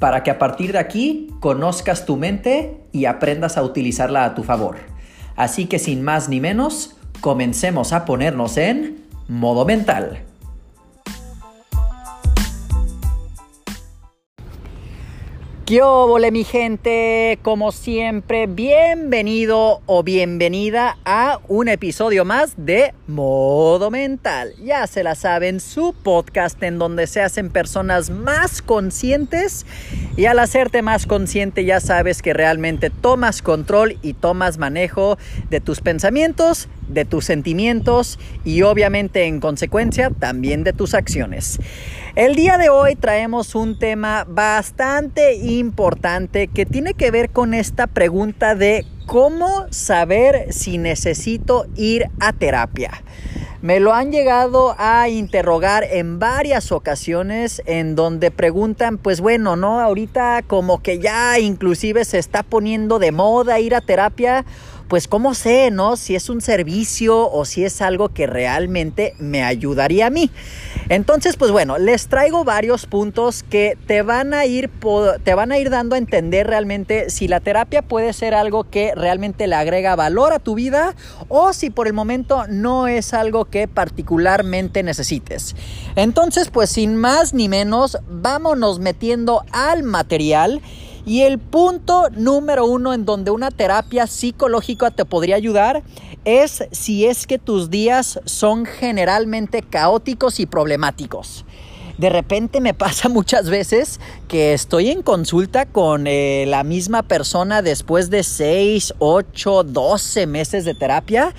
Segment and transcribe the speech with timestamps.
[0.00, 4.42] para que a partir de aquí conozcas tu mente y aprendas a utilizarla a tu
[4.42, 4.78] favor.
[5.36, 10.24] Así que sin más ni menos, comencemos a ponernos en modo mental.
[15.70, 17.38] ¿Qué óvole mi gente?
[17.42, 24.52] Como siempre, bienvenido o bienvenida a un episodio más de Modo Mental.
[24.64, 29.64] Ya se la saben, su podcast en donde se hacen personas más conscientes
[30.16, 35.18] y al hacerte más consciente ya sabes que realmente tomas control y tomas manejo
[35.50, 41.58] de tus pensamientos, de tus sentimientos y obviamente en consecuencia también de tus acciones.
[42.16, 47.86] El día de hoy traemos un tema bastante importante que tiene que ver con esta
[47.86, 53.02] pregunta de cómo saber si necesito ir a terapia.
[53.62, 59.80] Me lo han llegado a interrogar en varias ocasiones en donde preguntan, pues bueno, ¿no?
[59.80, 64.46] Ahorita como que ya inclusive se está poniendo de moda ir a terapia
[64.90, 65.96] pues cómo sé, ¿no?
[65.96, 70.32] Si es un servicio o si es algo que realmente me ayudaría a mí.
[70.88, 74.68] Entonces, pues bueno, les traigo varios puntos que te van a ir
[75.22, 78.92] te van a ir dando a entender realmente si la terapia puede ser algo que
[78.96, 80.96] realmente le agrega valor a tu vida
[81.28, 85.54] o si por el momento no es algo que particularmente necesites.
[85.94, 90.60] Entonces, pues sin más ni menos, vámonos metiendo al material
[91.06, 95.82] y el punto número uno en donde una terapia psicológica te podría ayudar
[96.24, 101.44] es si es que tus días son generalmente caóticos y problemáticos.
[101.98, 107.60] De repente me pasa muchas veces que estoy en consulta con eh, la misma persona
[107.60, 111.34] después de 6, 8, 12 meses de terapia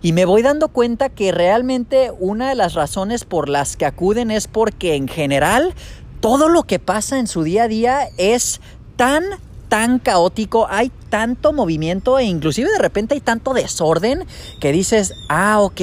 [0.00, 4.30] y me voy dando cuenta que realmente una de las razones por las que acuden
[4.30, 5.74] es porque en general
[6.20, 8.60] todo lo que pasa en su día a día es
[8.96, 9.24] tan
[9.68, 14.24] tan caótico, hay tanto movimiento e inclusive de repente hay tanto desorden
[14.60, 15.80] que dices, ah, ok,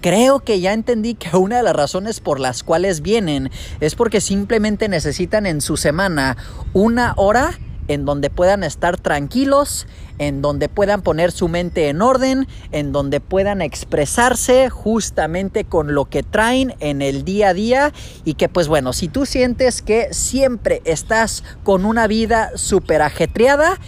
[0.00, 3.50] creo que ya entendí que una de las razones por las cuales vienen
[3.80, 6.36] es porque simplemente necesitan en su semana
[6.72, 7.58] una hora
[7.88, 9.86] en donde puedan estar tranquilos,
[10.18, 16.06] en donde puedan poner su mente en orden, en donde puedan expresarse justamente con lo
[16.06, 17.92] que traen en el día a día
[18.24, 23.78] y que pues bueno, si tú sientes que siempre estás con una vida súper ajetreada,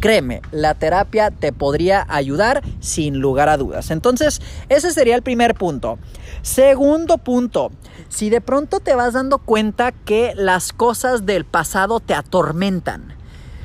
[0.00, 3.90] créeme, la terapia te podría ayudar sin lugar a dudas.
[3.90, 5.98] Entonces, ese sería el primer punto.
[6.42, 7.70] Segundo punto,
[8.10, 13.13] si de pronto te vas dando cuenta que las cosas del pasado te atormentan,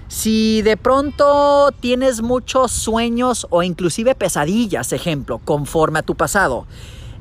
[0.09, 6.65] si de pronto tienes muchos sueños o inclusive pesadillas, ejemplo, conforme a tu pasado,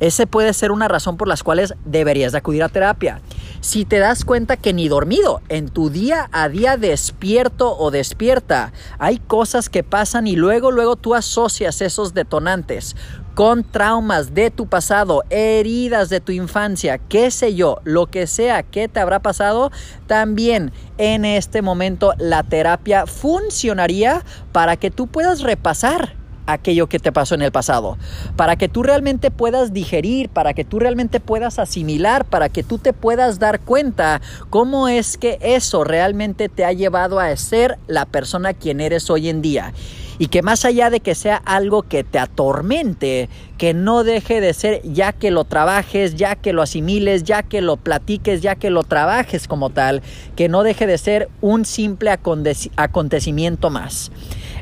[0.01, 3.21] ese puede ser una razón por las cuales deberías de acudir a terapia.
[3.61, 8.73] Si te das cuenta que ni dormido, en tu día a día despierto o despierta,
[8.99, 12.97] hay cosas que pasan y luego luego tú asocias esos detonantes
[13.39, 18.65] con traumas de tu pasado, heridas de tu infancia, qué sé yo, lo que sea
[18.65, 19.71] que te habrá pasado,
[20.09, 26.17] también en este momento la terapia funcionaría para que tú puedas repasar
[26.47, 27.97] aquello que te pasó en el pasado,
[28.35, 32.79] para que tú realmente puedas digerir, para que tú realmente puedas asimilar, para que tú
[32.79, 38.05] te puedas dar cuenta cómo es que eso realmente te ha llevado a ser la
[38.05, 39.75] persona quien eres hoy en día
[40.19, 44.53] y que más allá de que sea algo que te atormente, que no deje de
[44.53, 48.71] ser ya que lo trabajes, ya que lo asimiles, ya que lo platiques, ya que
[48.71, 50.03] lo trabajes como tal,
[50.37, 54.11] que no deje de ser un simple acontecimiento más.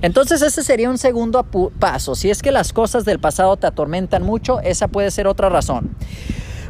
[0.02, 1.44] Entonces ese sería un segundo
[1.78, 2.14] paso.
[2.14, 5.96] Si es que las cosas del pasado te atormentan mucho, esa puede ser otra razón.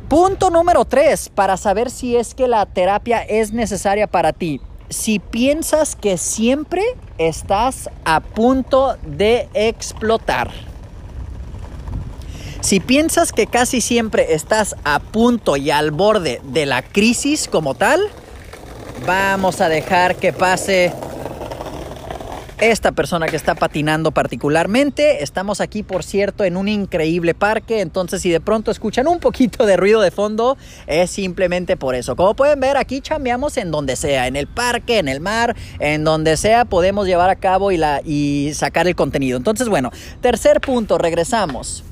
[0.08, 5.18] Punto número tres, para saber si es que la terapia es necesaria para ti si
[5.18, 6.82] piensas que siempre
[7.18, 10.50] estás a punto de explotar,
[12.60, 17.74] si piensas que casi siempre estás a punto y al borde de la crisis como
[17.74, 18.00] tal,
[19.06, 20.92] vamos a dejar que pase
[22.58, 25.22] esta persona que está patinando particularmente.
[25.22, 29.66] Estamos aquí, por cierto, en un increíble parque, entonces si de pronto escuchan un poquito
[29.66, 30.56] de ruido de fondo,
[30.86, 32.16] es simplemente por eso.
[32.16, 36.04] Como pueden ver, aquí chambeamos en donde sea, en el parque, en el mar, en
[36.04, 39.36] donde sea, podemos llevar a cabo y, la, y sacar el contenido.
[39.36, 41.84] Entonces, bueno, tercer punto, regresamos.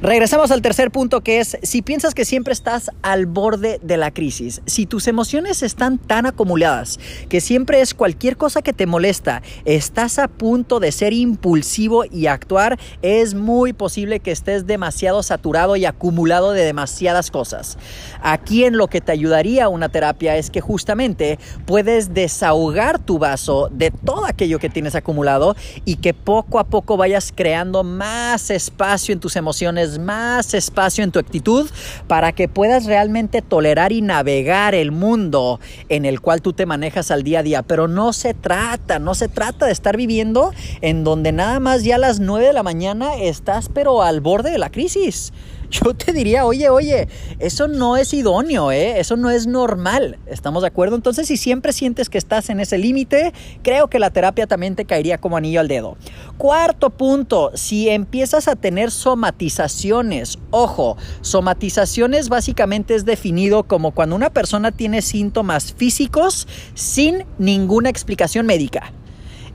[0.00, 4.12] Regresamos al tercer punto que es, si piensas que siempre estás al borde de la
[4.12, 9.42] crisis, si tus emociones están tan acumuladas, que siempre es cualquier cosa que te molesta,
[9.64, 15.74] estás a punto de ser impulsivo y actuar, es muy posible que estés demasiado saturado
[15.74, 17.76] y acumulado de demasiadas cosas.
[18.22, 23.68] Aquí en lo que te ayudaría una terapia es que justamente puedes desahogar tu vaso
[23.72, 29.12] de todo aquello que tienes acumulado y que poco a poco vayas creando más espacio
[29.12, 31.70] en tus emociones más espacio en tu actitud
[32.06, 37.10] para que puedas realmente tolerar y navegar el mundo en el cual tú te manejas
[37.10, 37.62] al día a día.
[37.62, 41.94] Pero no se trata, no se trata de estar viviendo en donde nada más ya
[41.94, 45.32] a las 9 de la mañana estás pero al borde de la crisis
[45.70, 48.98] yo te diría, oye, oye, eso no es idóneo, ¿eh?
[48.98, 50.18] eso no es normal.
[50.26, 50.96] ¿Estamos de acuerdo?
[50.96, 53.32] Entonces, si siempre sientes que estás en ese límite,
[53.62, 55.96] creo que la terapia también te caería como anillo al dedo.
[56.36, 64.30] Cuarto punto, si empiezas a tener somatizaciones, ojo, somatizaciones básicamente es definido como cuando una
[64.30, 68.92] persona tiene síntomas físicos sin ninguna explicación médica.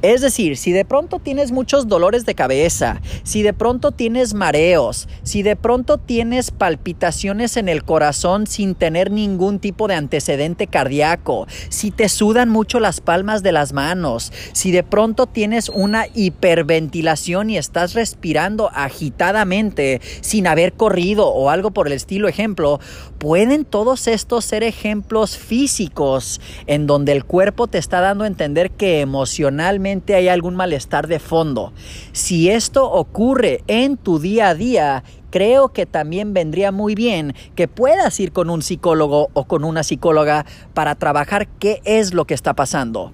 [0.04, 5.08] Es decir, si de pronto tienes muchos dolores de cabeza, si de pronto tienes mareos,
[5.24, 11.48] si de pronto tienes palpitaciones en el corazón sin tener ningún tipo de antecedente cardíaco,
[11.70, 17.50] si te sudan mucho las palmas de las manos, si de pronto tienes una hiperventilación
[17.50, 22.82] y estás respirando agitadamente sin haber corrido o algo por el estilo, ejemplo,
[23.20, 28.70] pueden todos estos ser ejemplos físicos en donde el cuerpo te está dando a entender
[28.70, 31.74] que emocionalmente hay algún malestar de fondo.
[32.12, 37.68] Si esto ocurre en tu día a día, creo que también vendría muy bien que
[37.68, 42.34] puedas ir con un psicólogo o con una psicóloga para trabajar qué es lo que
[42.34, 43.12] está pasando.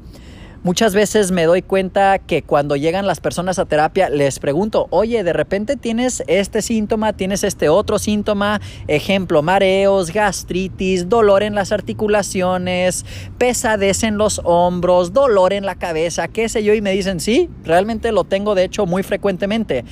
[0.61, 5.23] Muchas veces me doy cuenta que cuando llegan las personas a terapia les pregunto, oye,
[5.23, 8.59] de repente tienes este síntoma, tienes este otro síntoma,
[8.89, 13.05] ejemplo, mareos, gastritis, dolor en las articulaciones,
[13.37, 17.49] pesadez en los hombros, dolor en la cabeza, qué sé yo, y me dicen, sí,
[17.63, 19.85] realmente lo tengo de hecho muy frecuentemente.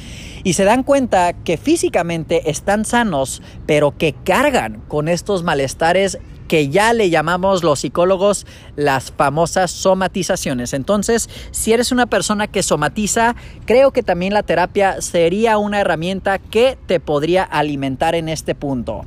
[0.43, 6.69] Y se dan cuenta que físicamente están sanos, pero que cargan con estos malestares que
[6.69, 8.45] ya le llamamos los psicólogos
[8.75, 10.73] las famosas somatizaciones.
[10.73, 13.35] Entonces, si eres una persona que somatiza,
[13.65, 19.05] creo que también la terapia sería una herramienta que te podría alimentar en este punto.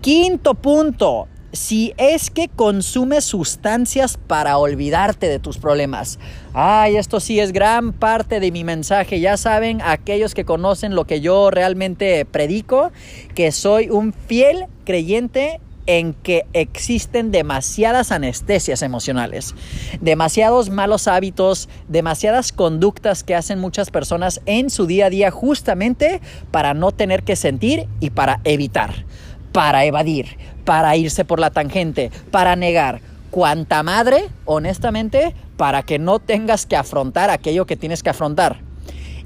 [0.00, 6.18] Quinto punto, si es que consumes sustancias para olvidarte de tus problemas.
[6.52, 9.20] Ay, esto sí es gran parte de mi mensaje.
[9.20, 12.90] Ya saben, aquellos que conocen lo que yo realmente predico,
[13.34, 19.54] que soy un fiel creyente en que existen demasiadas anestesias emocionales,
[20.00, 26.20] demasiados malos hábitos, demasiadas conductas que hacen muchas personas en su día a día justamente
[26.50, 29.04] para no tener que sentir y para evitar,
[29.52, 33.00] para evadir, para irse por la tangente, para negar.
[33.30, 38.60] Cuanta madre, honestamente, para que no tengas que afrontar aquello que tienes que afrontar.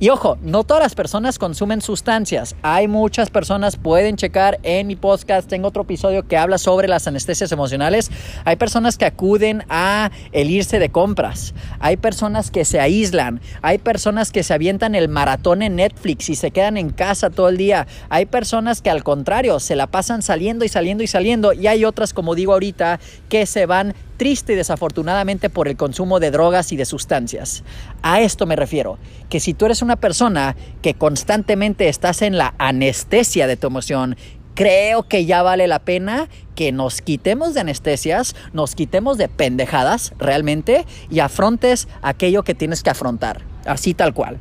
[0.01, 2.55] Y ojo, no todas las personas consumen sustancias.
[2.63, 7.09] Hay muchas personas, pueden checar en mi podcast, tengo otro episodio que habla sobre las
[7.09, 8.09] anestesias emocionales.
[8.45, 11.53] Hay personas que acuden a el irse de compras.
[11.81, 13.41] Hay personas que se aíslan.
[13.61, 17.49] Hay personas que se avientan el maratón en Netflix y se quedan en casa todo
[17.49, 17.89] el día.
[18.09, 21.53] Hay personas que al contrario se la pasan saliendo y saliendo y saliendo.
[21.53, 26.21] Y hay otras, como digo ahorita, que se van triste y desafortunadamente por el consumo
[26.21, 27.65] de drogas y de sustancias.
[28.03, 28.99] A esto me refiero,
[29.31, 34.17] que si tú eres una persona que constantemente estás en la anestesia de tu emoción,
[34.55, 40.13] creo que ya vale la pena que nos quitemos de anestesias, nos quitemos de pendejadas
[40.19, 44.39] realmente y afrontes aquello que tienes que afrontar, así tal cual.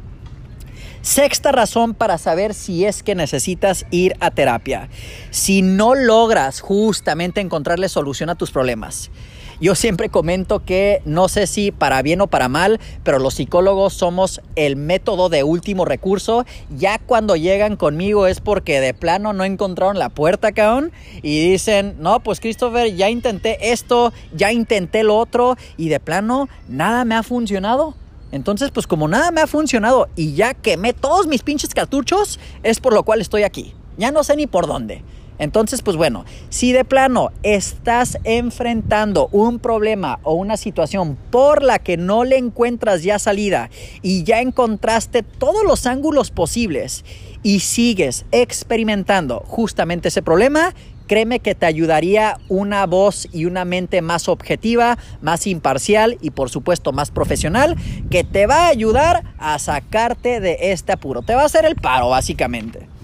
[1.03, 4.89] Sexta razón para saber si es que necesitas ir a terapia.
[5.29, 9.09] Si no logras justamente encontrarle solución a tus problemas.
[9.59, 13.93] Yo siempre comento que no sé si para bien o para mal, pero los psicólogos
[13.93, 16.45] somos el método de último recurso.
[16.69, 20.91] Ya cuando llegan conmigo es porque de plano no encontraron la puerta, cabrón.
[21.23, 26.49] Y dicen, no, pues Christopher, ya intenté esto, ya intenté lo otro y de plano
[26.67, 27.95] nada me ha funcionado.
[28.31, 32.79] Entonces, pues como nada me ha funcionado y ya quemé todos mis pinches cartuchos, es
[32.79, 33.73] por lo cual estoy aquí.
[33.97, 35.01] Ya no sé ni por dónde.
[35.39, 41.79] Entonces, pues bueno, si de plano estás enfrentando un problema o una situación por la
[41.79, 43.69] que no le encuentras ya salida
[44.01, 47.05] y ya encontraste todos los ángulos posibles
[47.43, 50.73] y sigues experimentando justamente ese problema,
[51.07, 56.49] créeme que te ayudaría una voz y una mente más objetiva, más imparcial y por
[56.49, 57.75] supuesto más profesional
[58.09, 61.21] que te va a ayudar a sacarte de este apuro.
[61.21, 62.96] Te va a hacer el paro básicamente.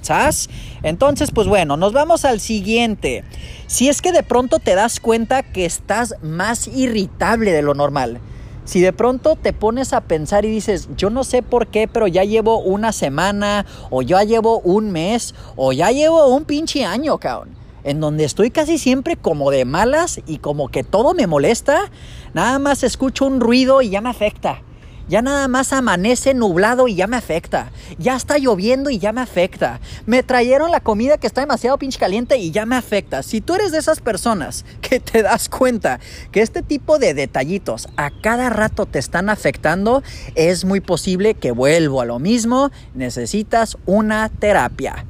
[0.84, 3.24] Entonces, pues bueno, nos vamos al siguiente.
[3.68, 8.20] Si es que de pronto te das cuenta que estás más irritable de lo normal,
[8.66, 12.08] si de pronto te pones a pensar y dices, yo no sé por qué, pero
[12.08, 17.18] ya llevo una semana, o ya llevo un mes, o ya llevo un pinche año,
[17.18, 21.92] cabrón en donde estoy casi siempre como de malas y como que todo me molesta,
[22.34, 24.62] nada más escucho un ruido y ya me afecta.
[25.10, 27.72] Ya nada más amanece nublado y ya me afecta.
[28.00, 29.82] Ya está lloviendo y ya me afecta.
[30.06, 33.22] Me trajeron la comida que está demasiado pinche caliente y ya me afecta.
[33.22, 36.00] Si tú eres de esas personas que te das cuenta
[36.32, 40.04] que este tipo de detallitos a cada rato te están afectando,
[40.36, 42.72] es muy posible que vuelvo a lo mismo.
[42.94, 45.06] Necesitas una terapia.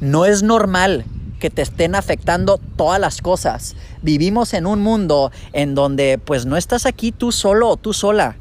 [0.00, 1.06] No es normal
[1.40, 3.74] que te estén afectando todas las cosas.
[4.02, 8.36] Vivimos en un mundo en donde pues no estás aquí tú solo o tú sola.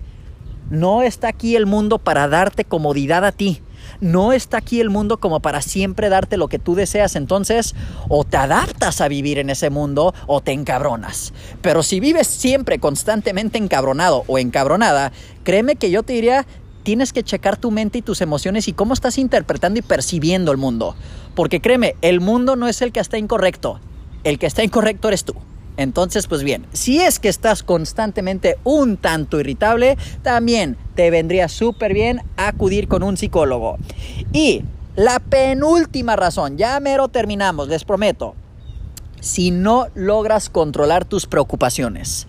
[0.70, 3.62] No está aquí el mundo para darte comodidad a ti.
[4.00, 7.16] No está aquí el mundo como para siempre darte lo que tú deseas.
[7.16, 7.76] Entonces,
[8.10, 11.34] o te adaptas a vivir en ese mundo o te encabronas.
[11.62, 15.12] Pero si vives siempre constantemente encabronado o encabronada,
[15.44, 16.46] créeme que yo te diría,
[16.84, 20.58] tienes que checar tu mente y tus emociones y cómo estás interpretando y percibiendo el
[20.58, 20.96] mundo.
[21.36, 23.80] Porque créeme, el mundo no es el que está incorrecto.
[24.24, 25.36] El que está incorrecto eres tú.
[25.78, 31.94] Entonces, pues bien, si es que estás constantemente un tanto irritable, también te vendría súper
[31.94, 33.78] bien acudir con un psicólogo.
[34.32, 34.64] Y
[34.96, 38.36] la penúltima razón, ya mero terminamos, les prometo.
[39.20, 42.28] Si no logras controlar tus preocupaciones,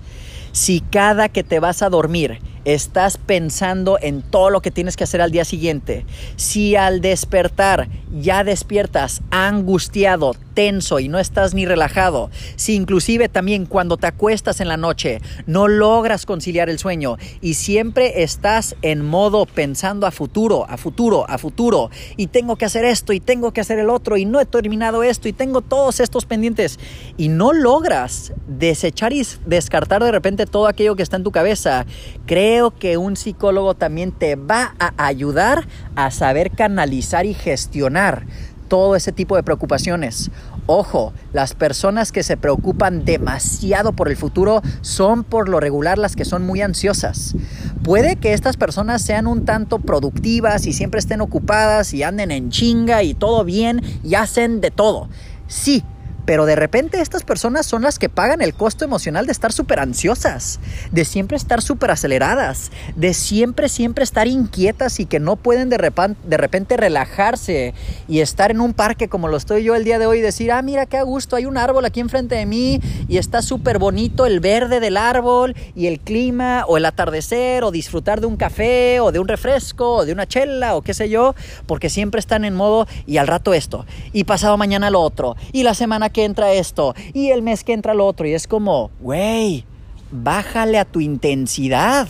[0.53, 5.05] si cada que te vas a dormir estás pensando en todo lo que tienes que
[5.05, 11.67] hacer al día siguiente, si al despertar ya despiertas angustiado, tenso y no estás ni
[11.67, 17.19] relajado, si inclusive también cuando te acuestas en la noche no logras conciliar el sueño
[17.41, 22.65] y siempre estás en modo pensando a futuro, a futuro, a futuro, y tengo que
[22.65, 25.61] hacer esto y tengo que hacer el otro y no he terminado esto y tengo
[25.61, 26.79] todos estos pendientes.
[27.17, 31.87] Y no logras desechar y descartar de repente todo aquello que está en tu cabeza,
[32.27, 38.27] creo que un psicólogo también te va a ayudar a saber canalizar y gestionar
[38.65, 40.31] todo ese tipo de preocupaciones.
[40.67, 46.17] Ojo, las personas que se preocupan demasiado por el futuro son por lo regular las
[46.17, 47.35] que son muy ansiosas.
[47.83, 52.51] Puede que estas personas sean un tanto productivas y siempre estén ocupadas y anden en
[52.51, 55.09] chinga y todo bien y hacen de todo.
[55.47, 55.85] Sí,
[56.25, 59.81] pero de repente estas personas son las que pagan el costo emocional de estar súper
[59.81, 65.69] ansiosas, de siempre estar súper aceleradas, de siempre, siempre estar inquietas y que no pueden
[65.69, 65.93] de,
[66.25, 67.75] de repente relajarse
[68.09, 70.53] y estar en un parque como lo estoy yo el día de hoy y decir,
[70.53, 74.27] ah, mira qué gusto, hay un árbol aquí enfrente de mí y está súper bonito
[74.27, 79.01] el verde del árbol y el clima o el atardecer o disfrutar de un café
[79.01, 81.35] o de un refresco o de una chela o qué sé yo,
[81.67, 85.63] porque siempre están en modo y al rato esto y pasado mañana lo otro y
[85.63, 88.27] la semana que entra esto y el mes que entra lo otro.
[88.27, 89.67] Y es como, güey,
[90.11, 92.09] bájale a tu intensidad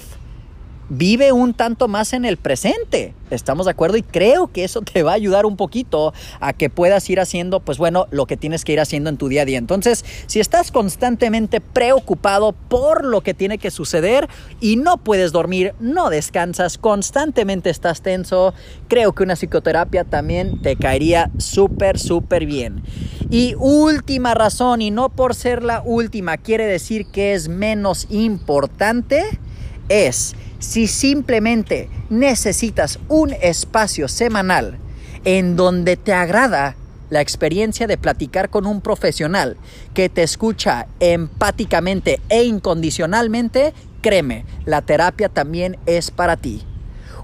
[0.88, 3.14] vive un tanto más en el presente.
[3.30, 3.96] ¿Estamos de acuerdo?
[3.96, 7.60] Y creo que eso te va a ayudar un poquito a que puedas ir haciendo,
[7.60, 9.58] pues bueno, lo que tienes que ir haciendo en tu día a día.
[9.58, 14.28] Entonces, si estás constantemente preocupado por lo que tiene que suceder
[14.60, 18.54] y no puedes dormir, no descansas, constantemente estás tenso,
[18.88, 22.82] creo que una psicoterapia también te caería súper, súper bien.
[23.30, 29.24] Y última razón, y no por ser la última, quiere decir que es menos importante,
[29.88, 34.78] es si simplemente necesitas un espacio semanal
[35.24, 36.74] en donde te agrada
[37.10, 39.56] la experiencia de platicar con un profesional
[39.92, 46.62] que te escucha empáticamente e incondicionalmente, créeme, la terapia también es para ti.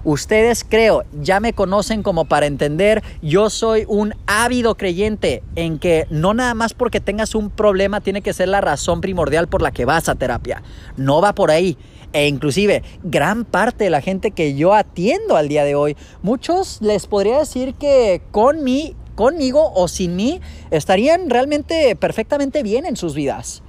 [0.03, 6.07] Ustedes creo, ya me conocen como para entender, yo soy un ávido creyente en que
[6.09, 9.71] no nada más porque tengas un problema tiene que ser la razón primordial por la
[9.71, 10.63] que vas a terapia.
[10.95, 11.77] No va por ahí.
[12.13, 16.81] E inclusive gran parte de la gente que yo atiendo al día de hoy, muchos
[16.81, 20.41] les podría decir que con mí, conmigo o sin mí
[20.71, 23.63] estarían realmente perfectamente bien en sus vidas.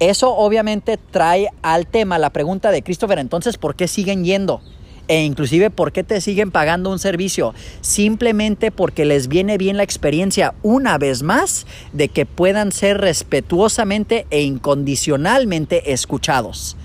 [0.00, 4.60] Eso obviamente trae al tema la pregunta de Christopher, entonces, ¿por qué siguen yendo?
[5.08, 7.54] e inclusive por qué te siguen pagando un servicio.
[7.80, 14.26] Simplemente porque les viene bien la experiencia una vez más de que puedan ser respetuosamente
[14.30, 16.76] e incondicionalmente escuchados.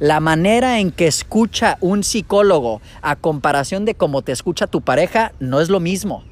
[0.00, 5.32] La manera en que escucha un psicólogo a comparación de cómo te escucha tu pareja
[5.38, 6.24] no es lo mismo.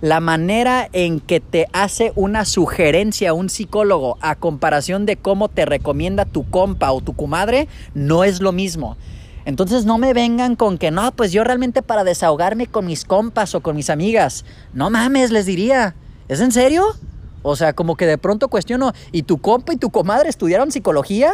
[0.00, 5.64] La manera en que te hace una sugerencia un psicólogo a comparación de cómo te
[5.64, 8.96] recomienda tu compa o tu comadre no es lo mismo.
[9.44, 13.56] Entonces no me vengan con que no, pues yo realmente para desahogarme con mis compas
[13.56, 14.44] o con mis amigas.
[14.74, 15.96] No mames, les diría.
[16.28, 16.84] ¿Es en serio?
[17.42, 21.32] O sea, como que de pronto cuestiono, ¿y tu compa y tu comadre estudiaron psicología?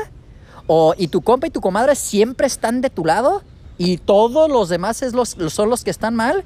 [0.66, 3.42] ¿O y tu compa y tu comadre siempre están de tu lado?
[3.76, 6.44] ¿Y todos los demás es los, son los que están mal?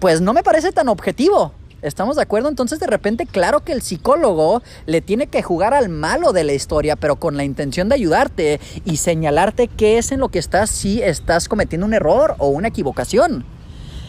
[0.00, 1.52] Pues no me parece tan objetivo.
[1.82, 2.48] ¿Estamos de acuerdo?
[2.48, 6.52] Entonces de repente, claro que el psicólogo le tiene que jugar al malo de la
[6.52, 10.70] historia, pero con la intención de ayudarte y señalarte qué es en lo que estás
[10.70, 13.44] si estás cometiendo un error o una equivocación.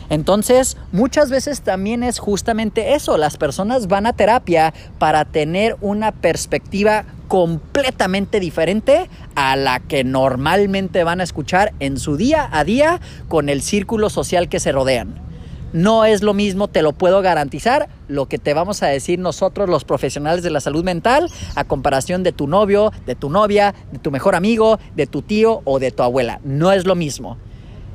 [0.10, 6.12] Entonces, muchas veces también es justamente eso, las personas van a terapia para tener una
[6.12, 13.02] perspectiva completamente diferente a la que normalmente van a escuchar en su día a día
[13.28, 15.16] con el círculo social que se rodean.
[15.74, 19.68] No es lo mismo, te lo puedo garantizar, lo que te vamos a decir nosotros
[19.68, 23.98] los profesionales de la salud mental a comparación de tu novio, de tu novia, de
[23.98, 26.40] tu mejor amigo, de tu tío o de tu abuela.
[26.44, 27.40] No es lo mismo.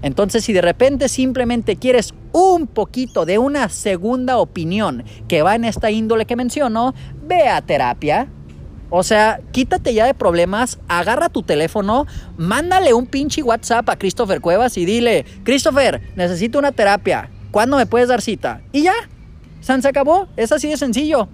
[0.03, 5.65] Entonces, si de repente simplemente quieres un poquito de una segunda opinión que va en
[5.65, 6.93] esta índole que menciono,
[7.25, 8.29] ve a terapia.
[8.91, 14.41] O sea, quítate ya de problemas, agarra tu teléfono, mándale un pinche WhatsApp a Christopher
[14.41, 18.63] Cuevas y dile, Christopher, necesito una terapia, ¿cuándo me puedes dar cita?
[18.73, 18.95] Y ya,
[19.61, 21.29] San se acabó, es así de sencillo.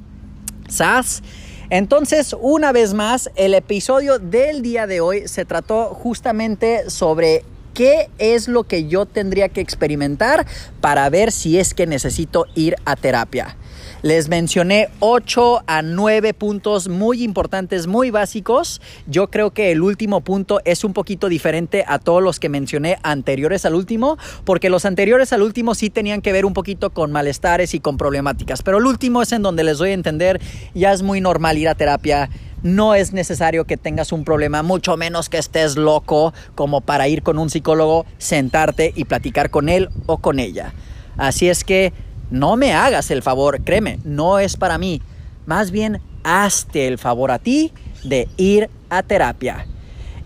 [0.69, 1.23] ¿Sas?
[1.71, 7.45] Entonces, una vez más, el episodio del día de hoy se trató justamente sobre
[7.75, 10.47] qué es lo que yo tendría que experimentar
[10.81, 13.57] para ver si es que necesito ir a terapia.
[14.05, 18.83] Les mencioné 8 a 9 puntos muy importantes, muy básicos.
[19.07, 22.99] Yo creo que el último punto es un poquito diferente a todos los que mencioné
[23.03, 27.13] anteriores al último, porque los anteriores al último sí tenían que ver un poquito con
[27.13, 30.39] malestares y con problemáticas, pero el último es en donde les doy a entender,
[30.75, 32.29] ya es muy normal ir a terapia
[32.63, 37.23] no es necesario que tengas un problema, mucho menos que estés loco como para ir
[37.23, 40.75] con un psicólogo, sentarte y platicar con él o con ella.
[41.17, 41.93] Así es que
[42.35, 45.01] no me hagas el favor, créeme, no es para mí.
[45.47, 49.67] Más bien, hazte el favor a ti de ir a terapia.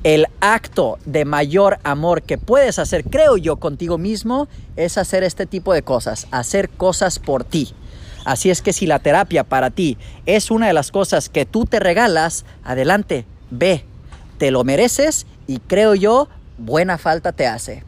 [0.05, 5.45] El acto de mayor amor que puedes hacer, creo yo, contigo mismo, es hacer este
[5.45, 7.75] tipo de cosas, hacer cosas por ti.
[8.25, 11.67] Así es que si la terapia para ti es una de las cosas que tú
[11.67, 13.85] te regalas, adelante, ve,
[14.39, 17.88] te lo mereces y creo yo, buena falta te hace.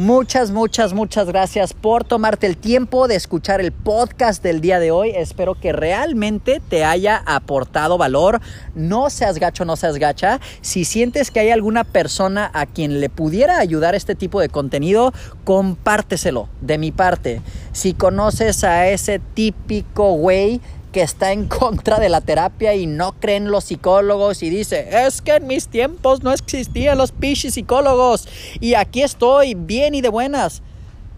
[0.00, 4.90] Muchas, muchas, muchas gracias por tomarte el tiempo de escuchar el podcast del día de
[4.90, 5.10] hoy.
[5.10, 8.40] Espero que realmente te haya aportado valor.
[8.74, 10.40] No seas gacho, no seas gacha.
[10.62, 15.12] Si sientes que hay alguna persona a quien le pudiera ayudar este tipo de contenido,
[15.44, 17.42] compárteselo de mi parte.
[17.72, 23.12] Si conoces a ese típico güey que está en contra de la terapia y no
[23.12, 28.28] creen los psicólogos y dice, es que en mis tiempos no existían los psicólogos
[28.60, 30.62] y aquí estoy bien y de buenas.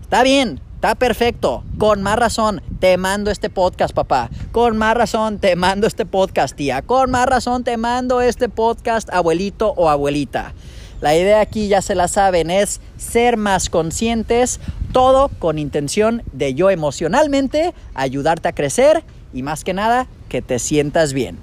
[0.03, 1.65] Está bien, está perfecto.
[1.79, 4.29] Con más razón te mando este podcast, papá.
[4.53, 6.83] Con más razón te mando este podcast, tía.
[6.83, 10.53] Con más razón te mando este podcast, abuelito o abuelita.
[11.01, 14.61] La idea aquí ya se la saben, es ser más conscientes,
[14.93, 20.59] todo con intención de yo emocionalmente ayudarte a crecer y más que nada que te
[20.59, 21.38] sientas bien.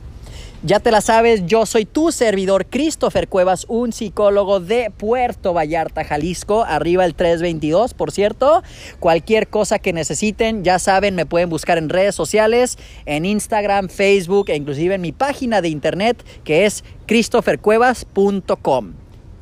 [0.62, 6.04] Ya te la sabes, yo soy tu servidor Christopher Cuevas, un psicólogo de Puerto Vallarta,
[6.04, 8.62] Jalisco, arriba el 322, por cierto.
[8.99, 14.49] Cualquier cosa que necesiten, ya saben, me pueden buscar en redes sociales, en Instagram, Facebook
[14.49, 18.99] e inclusive en mi página de internet que es christophercuevas.com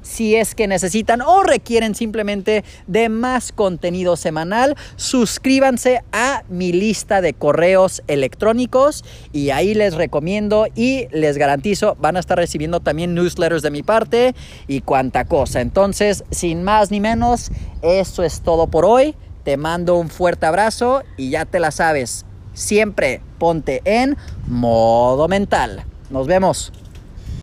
[0.08, 7.22] si es que necesitan o requieren simplemente de más contenido semanal, suscríbanse a mi lista
[7.22, 13.14] de correos electrónicos y ahí les recomiendo y les garantizo van a estar recibiendo también
[13.14, 14.34] newsletters de mi parte
[14.68, 15.62] y cuanta cosa.
[15.62, 19.16] Entonces, sin más ni menos, eso es todo por hoy.
[19.44, 22.26] Te mando un fuerte abrazo y ya te la sabes.
[22.54, 24.18] Siempre ponte en
[24.48, 25.86] modo mental.
[26.10, 26.72] Nos vemos.